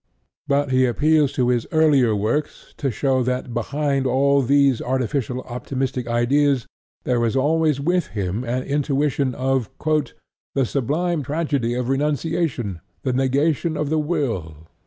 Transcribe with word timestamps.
But 0.47 0.71
he 0.71 0.87
appeals 0.87 1.31
to 1.33 1.49
his 1.49 1.67
earlier 1.71 2.15
works 2.15 2.73
to 2.77 2.89
show 2.89 3.21
that 3.21 3.53
behind 3.53 4.07
all 4.07 4.41
these 4.41 4.81
artificial 4.81 5.41
optimistic 5.41 6.07
ideas 6.07 6.65
there 7.03 7.19
was 7.19 7.35
always 7.35 7.79
with 7.79 8.07
him 8.07 8.43
an 8.43 8.63
intuition 8.63 9.35
of 9.35 9.69
"the 10.55 10.65
sublime 10.65 11.21
tragedy 11.21 11.75
of 11.75 11.87
renunciation, 11.87 12.81
the 13.03 13.13
negation 13.13 13.77
of 13.77 13.91
the 13.91 13.99
will." 13.99 14.65